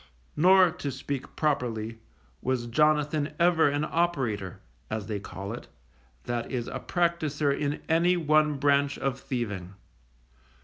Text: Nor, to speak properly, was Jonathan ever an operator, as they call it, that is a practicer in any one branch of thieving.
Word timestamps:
Nor, 0.35 0.71
to 0.71 0.89
speak 0.89 1.35
properly, 1.35 1.99
was 2.41 2.65
Jonathan 2.65 3.35
ever 3.39 3.69
an 3.69 3.85
operator, 3.85 4.59
as 4.89 5.05
they 5.05 5.19
call 5.19 5.53
it, 5.53 5.67
that 6.23 6.51
is 6.51 6.67
a 6.67 6.79
practicer 6.79 7.51
in 7.51 7.83
any 7.87 8.17
one 8.17 8.55
branch 8.57 8.97
of 8.97 9.19
thieving. 9.19 9.75